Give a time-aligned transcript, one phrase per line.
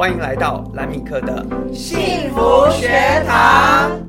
[0.00, 2.88] 欢迎来到兰米克的幸福学
[3.26, 4.00] 堂。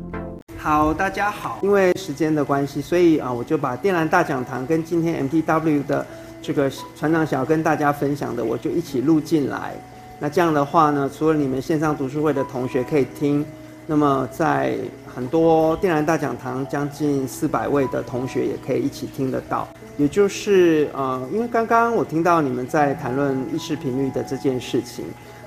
[0.57, 1.59] 好，大家好。
[1.61, 6.05] 因为时间的关系，所以啊，我就把电兰大讲堂跟今天 MTW 的
[6.41, 9.73] 这个船长想要跟大家分享的，我就一起录进来。
[10.17, 13.45] 那这样的话呢，除了你们线上读书会的同学可以听，
[13.85, 14.77] 那么在
[15.13, 19.67] 很多电兰大讲堂将近四百位的同学也可以一起听得到。
[19.97, 25.03] 也就是呃，因为刚刚我听到你们在谈论意识频率的这件事情，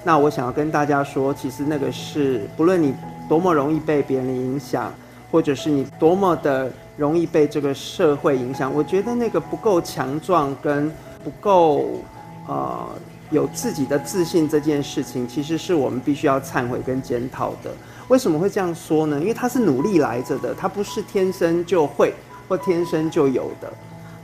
[0.07, 2.95] 那我想要跟大家说，其实那个是不论你
[3.27, 4.93] 多么容易被别人影响，
[5.31, 10.93] 或者是你多么的容易被这个社会影响，我觉得那个不够强壮跟
[11.25, 12.03] 不够
[12.47, 12.87] 呃
[13.31, 17.71] 有自己的自信这件事情，其实是我们必须要忏悔跟检讨的。
[18.09, 19.19] 为什么会这样说呢？
[19.19, 22.13] 因为它是努力来着的，它不是天生就会
[22.47, 23.73] 或天生就有的。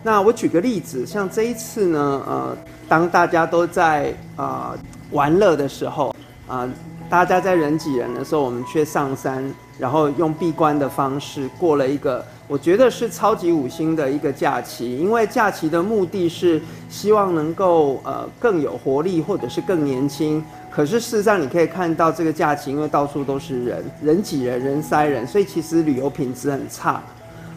[0.02, 4.76] 那我举个例子，像这一次呢，呃，当大家都在啊、
[5.10, 6.14] 玩乐的时候，
[6.46, 6.68] 啊、
[7.08, 9.42] 大家在人挤人的时候，我们却上山，
[9.78, 14.96] 然后用闭关的方式过了一个我觉得是超级五星的一个假期。
[14.98, 20.44] 因为假期的目的是希望能够呃更有活力，或者是更年轻。
[20.70, 27.02] 可是事实上你可以看到这个假期，因为到处都是人，人挤人，人塞人，所以其实旅游品质很差。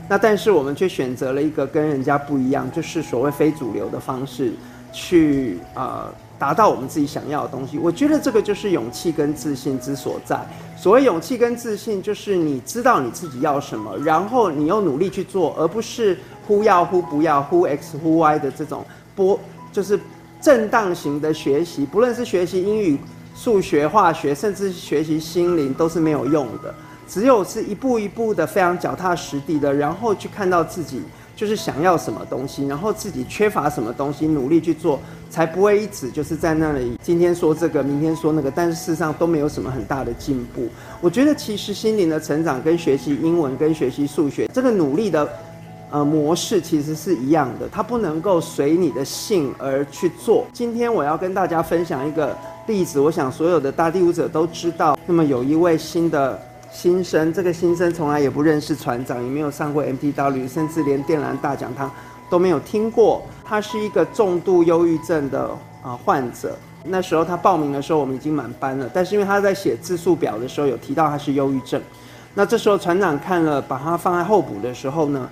[0.10, 4.54] 那但是我们却选择了一个跟人家不一样，就是所谓非主流的方式，
[4.92, 7.78] 去呃达到我们自己想要的东西。
[7.78, 10.40] 我觉得这个就是勇气跟自信之所在。
[10.78, 18.84] 所谓勇气跟自信，就是你知道你自己要什么，然后你又努力去做，而不是忽要忽不要，忽 X 忽 Y 的这种
[19.16, 19.40] 波，
[19.72, 19.98] 就是
[20.42, 21.86] 震荡型的学习。
[21.86, 23.00] 不论是学习英语、
[23.34, 26.74] 数学、化学，甚至学习心灵，都是没有用的。
[27.08, 31.02] 只有是一步一步的非常脚踏实地的，然后去看到自己
[31.36, 40.68] 就是想要什么东西，然后自己缺乏什么东西，努力去做，才不会一直就是在那里今天说这个，明天说那个，但是事实上都没有什么很大的进步。
[41.02, 45.28] 我觉得其实心灵的成长跟学习英文跟学习数学这个努力的
[45.90, 50.46] 呃模式其实是一样的，它不能够随你的性而去做。
[50.54, 52.38] 今天我要跟大家分享一个
[52.68, 54.98] 例子，我想所有的大第五者都知道。
[55.08, 56.40] 那么有一位新的。
[56.74, 61.90] 新生，这个新生从来也不认识船长，也没有上过 MTW，甚至连电兰大讲堂
[62.32, 63.24] 都没有听过。
[63.46, 65.50] 他是一个重度忧郁症的
[65.84, 66.58] 啊患者。
[66.86, 68.90] 那时候他报名的时候，我们已经满班了。
[68.92, 71.80] 但是因为他在写字数表的时候有提到他是忧郁症，
[72.34, 75.30] 那这时候船长看了，把他放在候补的时候呢，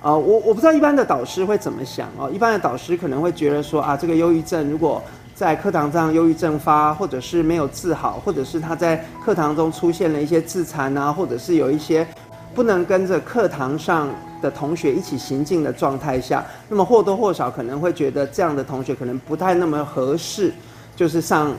[0.00, 2.30] 啊，我我不知道一般的导师会怎么想哦。
[2.32, 5.02] 一般的导师可能会觉得说啊，这个忧郁症如果
[5.34, 12.06] 在课堂上忧郁症发，或者是没有治好，或者是他在课堂中出现了一些自残啊，或者是有一些
[12.54, 14.08] 不能跟着课堂上
[14.40, 20.52] 的同学一起行进的状态下，那么或多或少可能会觉得这样的同学可能不太那么合适，
[20.94, 21.52] 就是上。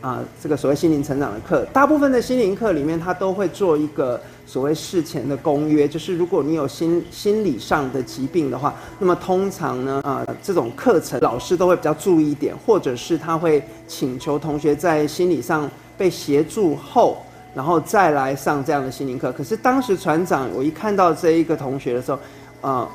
[0.00, 17.18] 啊，这个所谓心灵成长的课，大部分的心灵课里面，他都会做一个所谓事前的公约，就是如果你有心心理上的疾病的话，那么通常呢，啊，这种课程老师都会比较注意一点，或者是他会请求同学在心理上被协助后，
[17.52, 19.32] 然后再来上这样的心灵课。
[19.32, 22.18] 可是当时船长，我一看到这一个同学的时候，
[22.60, 22.88] 啊，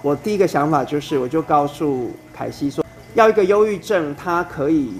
[0.00, 4.92] 我第一个想法就是，我就告诉凯西说，要一个忧郁症，他可以。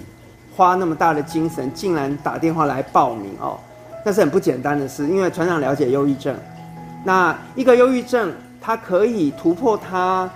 [0.54, 3.58] 花那么大的精神，竟然打电话来报名哦，
[4.04, 5.08] 那是很不简单的事。
[5.08, 6.36] 因为船长了解忧郁症，
[7.04, 10.30] 那一个忧郁症，他可以突破他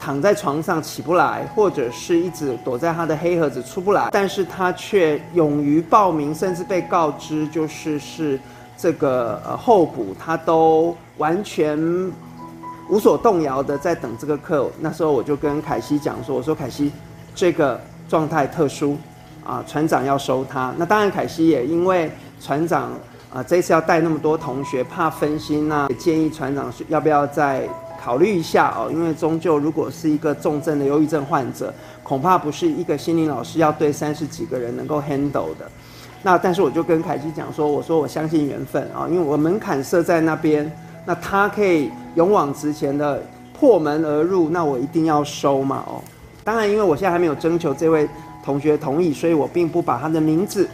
[0.00, 8.40] 躺在床上起不来，或者是一直躲在他的黑盒子出不来，但是他却勇于报名，甚至被告知就是是
[8.76, 11.78] 这个呃候补，他都完全
[12.88, 14.68] 无所动摇的在等这个课。
[14.80, 16.90] 那时候我就跟凯西讲说：“我说凯西，
[17.32, 18.98] 这个状态特殊。”
[19.44, 20.72] 啊，船长要收他。
[20.76, 22.10] 那当然，凯西也因为
[22.40, 22.92] 船长
[23.32, 27.68] 啊，这次要带那么多同学，怕分心呐，也建议船长要不要再
[28.02, 28.90] 考虑一下哦。
[28.92, 31.72] 因为终究如果是一个重症的忧郁症患者，
[32.02, 35.70] 恐怕不是一个心灵老师要对三十几个人能够 handle 的。
[36.22, 40.70] 那但是我就跟凯西讲说，我说我相信缘分啊，因为我门槛设在那边，
[41.04, 43.20] 那他可以勇往直前的
[43.58, 46.00] 破门而入，那我一定要收嘛哦。
[46.44, 48.08] 当然，因为我现在还没有征求这位。
[48.44, 50.68] 同学同意，所以我并不把他的名字，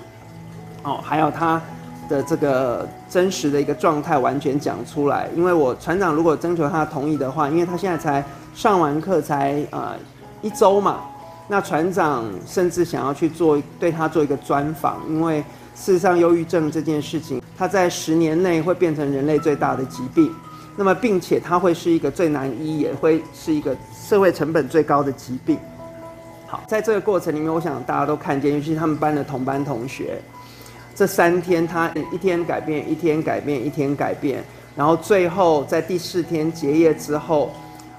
[0.82, 1.61] 哦，还有他
[2.09, 5.29] 的这个真实的一个状态完全讲出来。
[5.37, 8.25] 因为我船长如果征求他同意的话，因为他现在才
[8.55, 9.94] 上完课才呃
[10.41, 11.00] 一周嘛，
[11.47, 15.44] 那船长甚至想要去做对他做一个专访，因为
[15.75, 20.35] 事实上忧郁症这件事情，他在十年内会变成人类最大的疾病，
[20.79, 25.59] 那么并且他会是一个最难医，也会是一个社会成本最高的疾病。
[26.47, 30.23] 好，在这个过程里面，我想大家都看见，尤其是他们班的同班同学，
[30.95, 34.41] 这三天他一天改变，一天改变，一天改变，
[34.77, 37.51] 然后最后在第四天结业之后，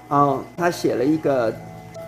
[0.08, 1.54] 嗯，他写了一个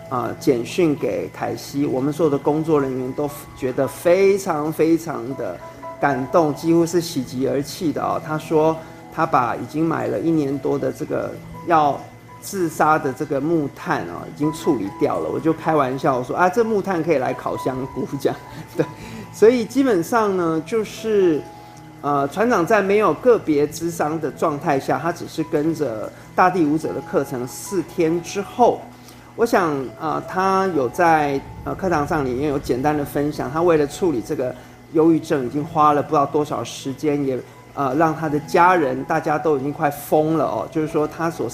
[0.09, 5.55] 啊、简讯给凯西，我们所有的工作人员都觉得非常非常的
[6.01, 8.19] 感动，几乎是喜极而泣的哦。
[8.25, 8.75] 他说
[9.13, 11.31] 他把已经买了一年多的这个
[11.67, 11.99] 要。
[12.45, 15.29] 自杀的这个木炭啊，已经处理掉了。
[15.29, 18.37] 我就开玩笑说啊，这木炭可以来烤香菇这样。
[18.75, 18.85] 对，
[19.31, 21.41] 所以基本上呢，就是
[22.01, 28.81] 呃，船长在没有个别智商的状态下，他只是跟着大地舞者的课程四天之后，
[29.37, 34.53] 我想啊、他有在呃课堂上里面有简单的分享，他为了处理这个
[34.91, 37.39] 忧郁症，已经花了不知道多少时间，也
[37.73, 41.47] 呃让他的家人大家都已经快疯了哦，就是说他所。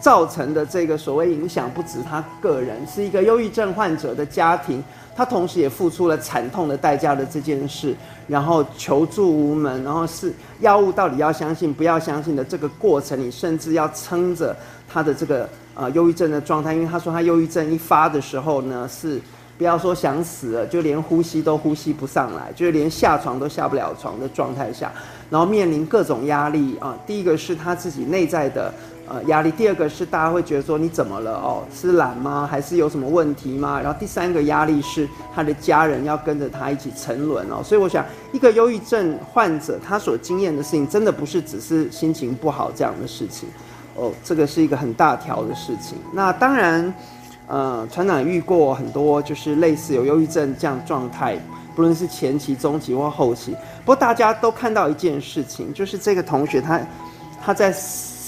[0.00, 4.84] 造成的这个所谓影响不止他个人，是一个忧郁症患者的家庭，
[5.16, 7.96] 他同时也付出了惨痛的代价的这件事，
[8.28, 10.30] 然后求助无门，然后是
[10.60, 14.54] 药物到底要相信不要相信的这个过程里，甚至要撑着
[14.86, 19.18] 他的这个呃忧郁症的状态，因为他说他忧郁症一发的时候呢，是
[19.56, 24.92] 不要说想死了，就连呼吸都呼吸不上来，就是连下床都下不了床的状态下，
[25.30, 28.72] 然后面临各种压力啊，第一个是他自己内在的。
[29.06, 29.50] 呃，压力。
[29.50, 31.62] 第二个是大家会觉得说你怎么了哦？
[31.70, 32.48] 是懒吗？
[32.50, 33.78] 还是有什么问题吗？
[33.78, 37.62] 然后第三个压力是他的家人要跟着他一起沉沦哦。
[37.62, 38.02] 所以我想，
[38.32, 43.46] 一个忧郁症患者他所经验的事情，真的不是只是心情不好这样的事情
[43.94, 44.10] 哦。
[44.24, 45.98] 这个是一个很大条的事情。
[46.10, 46.90] 那当然，
[47.54, 51.38] 呃，船长遇过很多就是类似有忧郁症这样状态，
[51.76, 53.52] 不论是前期、中期或后期。
[53.84, 56.80] 不过大家都看到一件事情，就是这个同学他
[57.40, 57.72] 他在。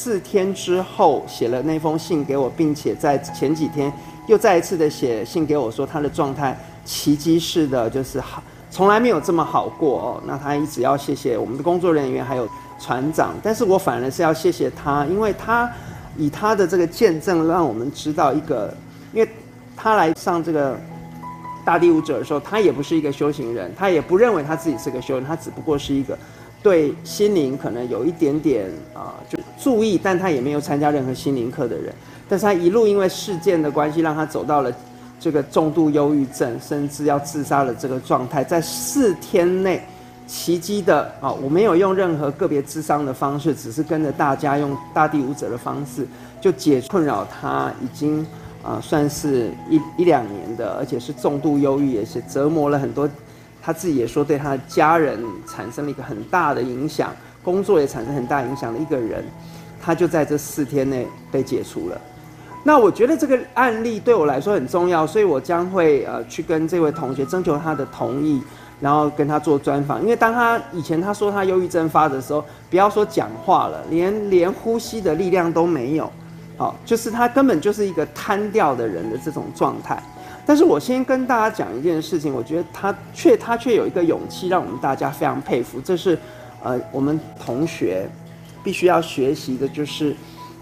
[0.06, 3.93] 四天之后写了那封信给我，并且在前几天
[4.28, 8.40] 又再一次的写信给我说他的状态奇迹式的就是好，
[8.70, 10.23] 从来没有这么好过哦。
[10.25, 15.69] 那他一直要谢谢我们的工作人员还有船长，但是我反而是要谢谢他，因为他
[16.17, 18.73] 以他的这个见证让我们知道一个，
[19.16, 19.28] 因为
[19.74, 20.78] 他来上这个
[21.64, 26.16] 大地舞者的时候，他也不是一个修行人，他也不认为他自己是个修行人，他只不过是一个。
[26.62, 31.94] 对心灵可能有一点点啊、就注意，但他也没有参加任何心灵课的人。
[32.28, 34.72] 但是他一路因为事件的关系，让他走到了
[35.18, 38.42] 这个重度忧郁症，甚至要自杀的这个状态。
[38.42, 39.80] 在四天内，
[40.26, 46.04] 奇迹的啊、我没有用任何个别智商的方式，只是跟着大家用大地舞者的方式，
[46.40, 48.26] 就解困扰他已经、
[48.66, 53.08] 呃，算是一一两年的，而且是重度忧郁，也是折磨了很多。
[53.62, 57.12] 他自己也说，对他的家人产生了一个很大的影响，
[57.44, 59.24] 工作也产生很大影响的一个人，
[59.80, 62.00] 他就在这四天内被解除了。
[62.64, 68.42] 那我觉得这个案例对我来说很重要，所以我将会呃去跟这位同学征求他的同意，
[68.80, 70.02] 然后跟他做专访。
[70.02, 76.10] 因为当他以前他说他忧郁症发的时候，不要说讲话了，连连呼吸的力量都没有，
[76.56, 80.02] 好，就是他根本就是一个瘫掉的人的这种状态。
[80.46, 85.80] 但是我先跟大家讲一件事情，我觉得他却他却有一个勇气，让我们大家非常佩服。
[85.80, 86.16] 这是，
[86.62, 88.08] 呃，我们同学
[88.62, 90.14] 必须要学习的，就是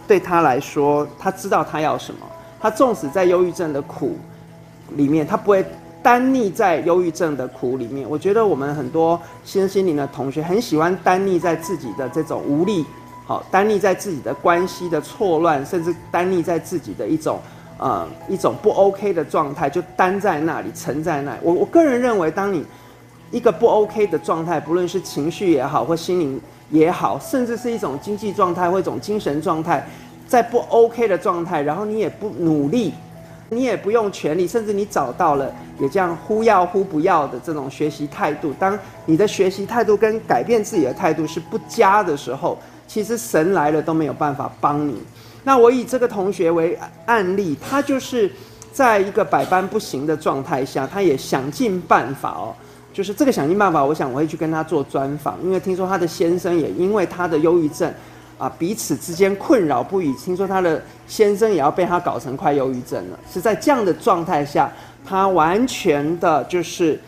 [0.08, 2.20] 对他来说，他知道他要什么。
[2.60, 4.16] 他纵使在忧郁症的苦
[4.96, 5.62] 里面，他不会
[6.02, 8.08] 单溺在忧郁症的苦里面。
[8.08, 12.82] 我觉得我们很多新心灵的同学很喜欢单溺在自己的这种无力，
[13.26, 17.38] 好，单立在自己的关系的错乱，甚至单立在自己的一种。
[17.76, 21.38] 呃，一种不 OK 的状态，就单在那里，沉在那里。
[21.42, 22.64] 我我个人认为，当你
[23.32, 26.40] 一个不 OK 的状态，不论是情绪也好，或心灵
[26.70, 29.84] 也好，甚至是一种经济状态或一种精神状态，
[30.28, 32.94] 在不 OK 的状态，然后你也不努力，
[33.50, 38.54] 你也不用全力，甚至你找到了也这样忽要忽不要的这种学习态度。
[38.56, 45.00] 当你的学习态度跟改变自己的态度是不佳的时候，其实神来了都没有办法帮你。
[45.42, 48.30] 那我以这个同学为案例，他就是
[48.72, 52.54] 在一个百般不行的状态下，他也想尽办法哦，
[52.92, 57.92] 就是这个想尽办法，我想我会去跟他做专访，因为听说他的先生也因为他的忧郁症，
[58.38, 60.12] 啊，彼此之间困扰不已。
[60.14, 64.72] 听说他的先生也要被他搞成快忧郁症了，是在这样的状态下，
[65.04, 66.98] 他完全的就是，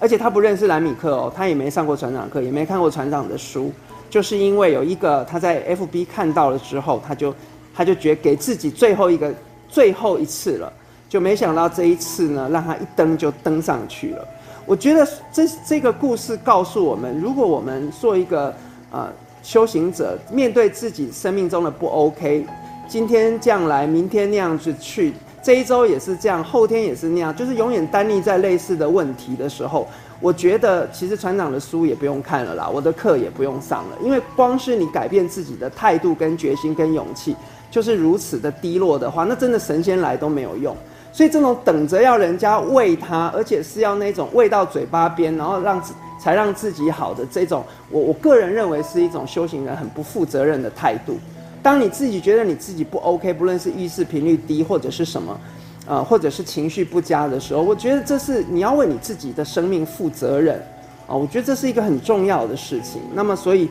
[0.00, 3.72] 而且他不认识兰米克哦，他也没上过船长课，也没看过船长的书，
[4.10, 7.34] 就是因为有一个他在 FB 看到了之后，他就。
[7.74, 9.32] 他就觉给自己最后一个
[9.68, 10.72] 最后一次了，
[11.08, 14.28] 就没想到这一次呢，让他一登就登上去了。
[14.66, 18.52] 我觉得这这个故事告诉我们，如果我们做一个
[18.90, 19.08] 呃
[19.44, 22.44] 修行者，面对自己生命中的不 OK，
[22.88, 29.86] 今天这样来，明天那样子去，这一周也是这样，后天也是那样，就是永远单立在类似的问题的时候，
[30.20, 37.36] 我觉得其实船长的书也不用看了啦，我的课也不用上了，因为光是你改变自己的态度、跟决心、跟勇气，
[37.70, 40.76] 就是如此的低落的话，那真的神仙来都没有用。
[41.12, 45.82] 所以这种等着要人家喂他，而且是要那种喂到嘴巴边，然后让
[46.20, 51.16] 才让自己好的这种，我我个人认为是一种修行人很不负责任的态度。
[51.62, 55.38] 当你自己觉得你自己不 OK，不论是意识频率低或者是什么，
[55.88, 60.62] 啊，或者是情绪不佳的时候，我觉得这是你要为你自己的生命负责任
[61.06, 63.00] 啊，我觉得这是一个很重要的事情。
[63.14, 63.70] 那么，所以，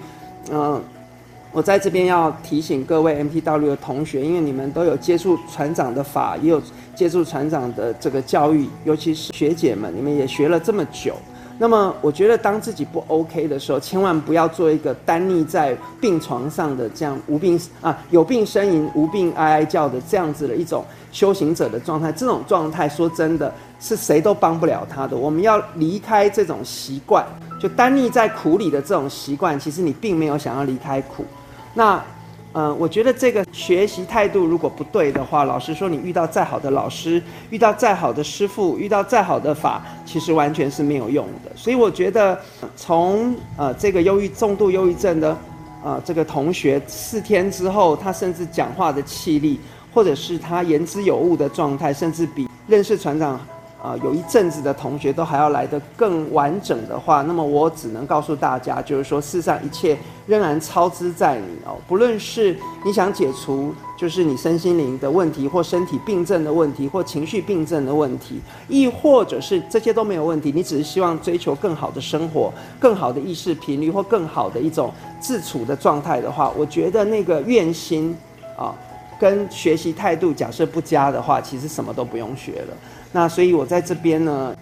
[0.50, 0.82] 嗯，
[1.52, 6.60] 我在这边要提醒各位 MTW 的同学，因为你们都有接触船长的法，也有
[6.96, 11.16] 接触船长的这个教育，尤其是学姐们，你们也学了这么久。
[11.60, 22.12] 那么，我觉得当自己不 OK 的时候，千万不要做一个单溺在病床上的这样无病啊有病呻吟、无病哀哀叫的这样子的一种修行者的状态。
[22.12, 25.18] 这种状态，说真的是谁都帮不了他的。
[25.18, 27.26] 我们要离开这种习惯，
[27.60, 29.60] 就单溺在苦里的这种习惯。
[29.60, 31.26] 其实你并没有想要离开苦。
[31.74, 32.02] 那。
[32.60, 37.22] 嗯，我觉得这个学习态度如果不对的话，老实说，你遇到再好的老师，
[37.52, 41.52] 遇到再好的师傅，遇到再好的法，其实完全是没有用的。
[41.56, 42.36] 所以我觉得，
[42.76, 45.38] 从呃这个忧郁重度忧郁症的
[45.84, 49.60] 呃这个同学四天之后，他甚至讲话的气力，
[49.94, 53.40] 或者是他言之有物的状态，甚至比认识船长。
[53.82, 61.78] 啊、有一阵子的同学都还要来得更完整的话，那么我只能告诉大家，就是说，世上一切仍然操之在你哦。
[61.88, 74.92] 不论是你想解除，就是你身心灵的问题，或身体病症的问题，或情绪病症的问题，亦或者是这些都没有问题，你只是希望追求更好的生活、更好的意识频率或更好的一种
[75.22, 78.18] 自处的状态的话，我觉得那个愿心
[78.58, 78.74] 啊，
[79.20, 82.74] 跟学习态度假设不佳的话，其实什么都不用学了。
[83.18, 84.56] 那所以，我在这边呢，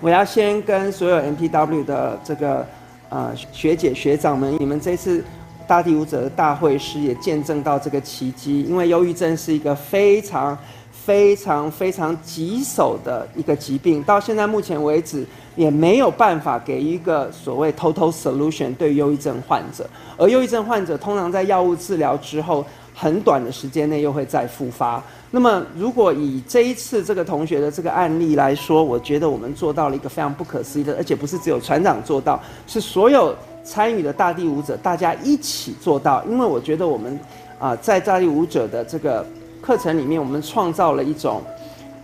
[0.00, 2.64] 我要先跟所有 M P W 的这个
[3.08, 5.24] 呃学姐学长们，你们这次
[5.66, 8.62] 大地舞者的大会师也见证到这个奇迹。
[8.62, 10.56] 因为忧郁症是一个非常
[10.92, 19.84] 非常非常棘手的一个疾病，到现在目前为止也没有办法给一个所谓 total solution 对忧郁症患者。
[20.16, 22.64] 而忧郁症患者通常在药物治疗之后，
[23.00, 25.02] 很短的时间内又会再复发。
[25.30, 36.22] 那么，如果以这一次这个同学的这个案例来说，我觉得我们做到了一个非常不可思议的，而且不是只有船长做到，是所有参与的大地舞者大家一起做到。
[36.24, 37.18] 因为我觉得我们
[37.58, 39.24] 啊，在大地舞者的这个
[39.62, 41.40] 课程里面，我们创造了一种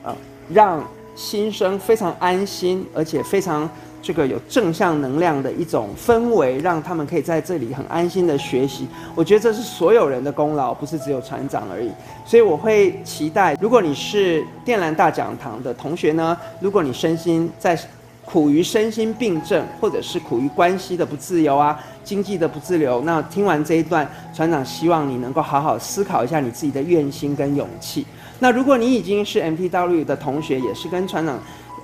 [0.02, 0.16] 啊，
[0.48, 0.82] 让
[1.14, 3.68] 新生非常安心，而且非常。
[4.06, 8.86] 这个有正向能量的一种氛围，让他们可以在这里很安心的学习。
[9.16, 11.90] 我觉得这是所有人的功劳，不是只有船长而已。
[12.24, 17.76] 所以我会期待，如果你是电缆大讲堂的同学呢，如果你身心在
[18.24, 28.06] 苦于身心病症，或者是苦于关系的不自由啊、经济的不自由，那听完这一段，船长希望你能够好好思考一下你自己的愿心跟勇气。
[28.38, 31.36] 那如果你已经是 M P W 的同学，也是跟船长。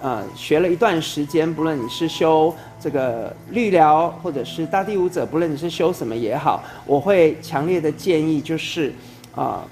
[0.02, 8.88] 呃，学了一段时间，不论你是修这个律疗，或者是大地舞者，不论你是修什么也好，我会强烈的建议，就是
[9.32, 9.64] 啊、呃，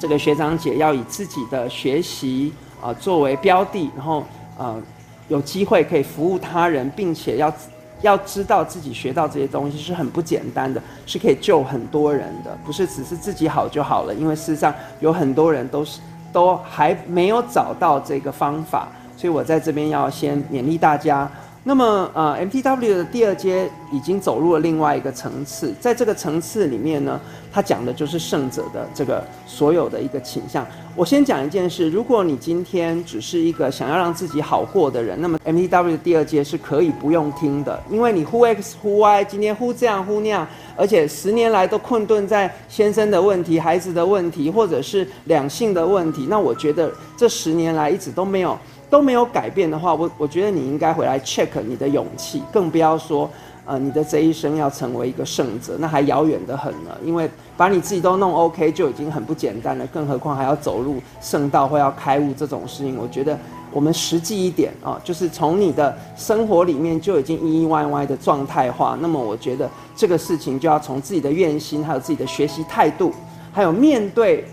[0.00, 4.24] 这个学长姐要以自己的学习啊、作为标的，然后
[4.56, 4.82] 呃
[5.28, 7.54] 有机会可以服务他人，并且要
[8.00, 16.00] 要知道自己学到这些东西是很不简单的，是可以救很多人的，不是只是自己好就好了，因为事实上有很多人都是
[16.32, 18.88] 都还没有找到这个方法。
[19.16, 21.30] 所以我在这边要先勉励大家。
[21.64, 27.20] 那么，呃，MTW 的第二阶已经走入了另外一个层次，在这个层次里面呢，
[27.52, 30.66] 它讲的就是圣者的这个所有的一个倾向。
[30.96, 40.44] 我先讲一件事：如果你今天只是一个想要让自己好过的人，那么 MTW 的第二阶是可以不用听的，因为你忽 X 忽 Y，今天忽这样忽那样，
[40.76, 48.58] 而且十年来都困顿在先生的问题、孩子的问题，或者是两性的问题，那我觉得这十年来一直都没有。
[48.92, 53.26] 都没有改变的话，我我觉得你应该回来 check 你的勇气，更不要说，
[53.64, 56.90] 呃，你的这一生要成为一个圣者，那还遥远得很呢。
[57.02, 62.98] 因为把你自己都弄 OK 就已经很不简单了，更何况还要走入圣道或要开悟这种事情。
[62.98, 63.38] 我觉得
[63.72, 68.94] 我们实际一点啊，就是从你的生活里面就已经唧唧歪歪的状态化。
[69.00, 73.10] 那么我觉得这个事情就要从自己的愿心，还有自己的学习态度，
[73.54, 74.44] 还有面对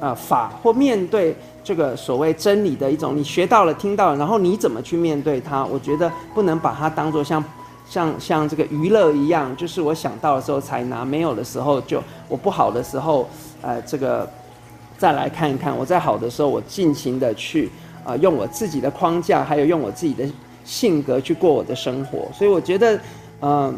[0.00, 1.36] 呃法或面对。
[1.64, 5.64] 这个所谓真理的一种，你学到了、听到了，然后你怎么去面对它？
[5.64, 7.42] 我觉得不能把它当做像
[7.88, 13.26] 像像这个娱乐一样，就是我想到的时候才拿，没有的时候就我不好的时候，
[13.62, 14.28] 呃，这个
[14.98, 15.74] 再来看一看。
[15.76, 17.70] 我在好的时候，我尽情的去
[18.04, 20.22] 啊、用我自己的框架，还有用我自己的
[20.62, 22.28] 性格去过我的生活。
[22.34, 23.00] 所以我觉得，
[23.40, 23.74] 嗯、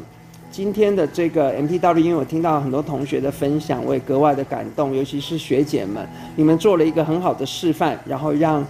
[0.50, 8.67] 今天的这个 MTW，因为我听到很多同学的分享，我也格外的感动，尤其是学姐们，你们做了一个很好的示范，然后让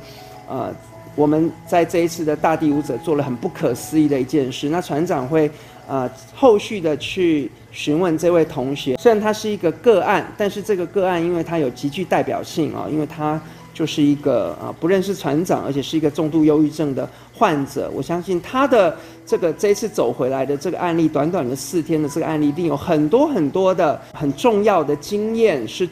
[0.48, 0.72] 呃。
[1.14, 4.68] 我们在这一次的大地舞者做了很不可思议的一件事。
[4.68, 5.50] 那船长会，
[5.88, 8.96] 呃，后续的去询问这位同学。
[8.98, 13.40] 虽然他是一个个案，但是这个个案因为他有极具代表性啊，因为他
[13.72, 17.90] 就是一个啊不认识船长，而且是一个重度忧郁症的患者。
[17.94, 25.88] 我相信他的这个这次走回来的这个案例，短短的四天的这个案例，一定有很多很多的很重要的经验是。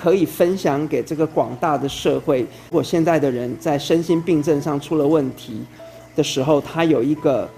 [0.00, 2.42] 可以分享给这个广大的社会。
[2.42, 5.60] 如果现在的人在身心病症上出了问题
[6.14, 7.48] 的时候，他有一个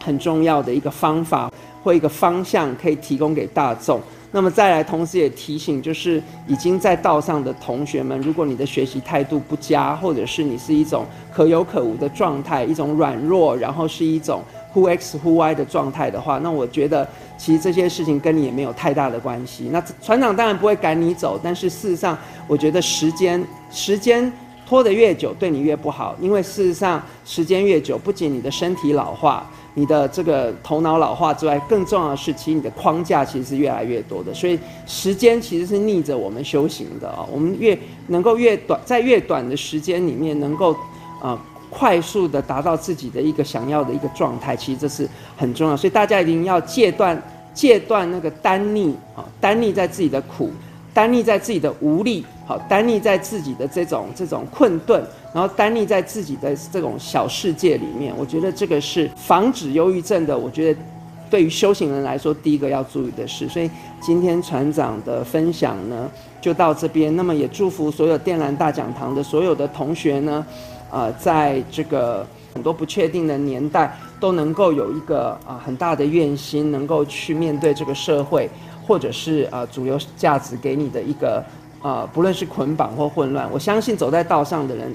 [0.00, 1.52] 很重要的一个方法
[1.82, 4.00] 或一个方向可以提供给大众。
[4.34, 14.42] 那么再来，同时也提醒，就是已经在道上的同学们，如果你的学习态度不佳，或者是你是一种可有可无的状态，一种软弱，然后是一种。
[14.74, 19.68] Who X Who Y 的状态的话，那我觉得其实这些事情跟你也没有太大的关系。
[19.70, 24.32] 那船长当然不会赶你走，但是事实上，我觉得时间时间
[24.68, 26.14] 拖得越久，对你越不好。
[26.20, 34.32] 因为事实上，时间越久，不仅你的身体老化，你的这个头脑老化之外，更重要的是，其实你的框架其实是越来越多的。
[34.34, 37.26] 所以时间其实是逆着我们修行的啊。
[37.30, 37.78] 我们越
[38.08, 40.76] 能够越短，在越短的时间里面，能够
[41.20, 41.38] 啊。
[41.70, 47.20] 快速的达到自己的一个想要的一个状态，其实这是很重要，所以大家一定要戒断
[47.52, 50.52] 戒断那个耽溺啊，耽溺在自己的苦，
[50.94, 58.14] 单立在自己的无力，好，单立在自己的这种这种困顿，然后单立在自己的这种小世界里面。
[58.16, 60.80] 我觉得这个是防止忧郁症的，我觉得
[61.28, 63.48] 对于修行人来说，第一个要注意的事。
[63.48, 63.68] 所以
[64.00, 66.08] 今天船长的分享呢，
[66.40, 67.14] 就到这边。
[67.16, 70.46] 那么也祝福所有电蓝大讲堂的所有的同学呢。
[70.90, 78.48] 呃，在这个很多不确定的年代，都能够有一个啊、很大的愿心，能够去面对这个社会，
[78.86, 81.38] 或者是啊、呃、主流价值给你的一个
[81.80, 84.92] 啊、呃，不论是捆绑或混乱，我相信走在道上的人。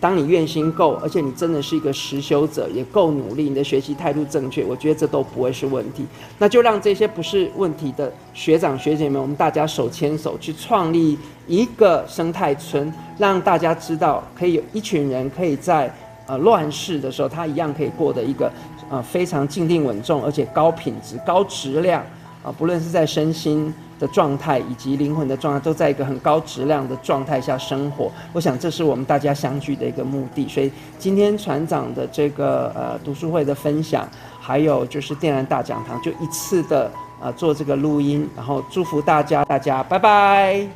[0.00, 6.06] 当你愿心够，而且你真的是一个实修者，也够努力，你的学习态度正确，我觉得这都不会是问题。
[6.38, 15.92] 那就让这些不是问题的学长学姐们，我们大家手牵手去创立一个生态村，让大家知道，可以有一群人可以在
[16.28, 18.48] 呃乱世的时候，他一样可以过得一个
[18.88, 22.00] 呃非常静定稳重，而且高品质、高质量
[22.42, 23.72] 啊、不论是在身心。
[24.00, 30.48] 的状态以及灵魂的状态都在一个很高质量的状态下生活，我想这是我们大家相聚的一个目的。
[30.48, 34.08] 所以今天船长的这个呃读书会的分享，
[34.40, 40.66] 还有就是靛蓝大讲堂，就一次的呃做这个录音，然后祝福大家，大家拜拜。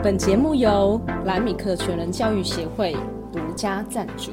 [0.00, 2.96] 本节目由兰米克全人教育协会
[3.32, 4.30] 独家赞助。